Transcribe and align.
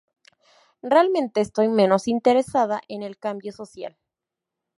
Realmente 0.81 1.41
estoy 1.41 1.67
menos 1.67 2.07
interesada 2.07 2.81
en 2.87 3.03
el 3.03 3.19
cambio 3.19 3.51
social". 3.51 3.99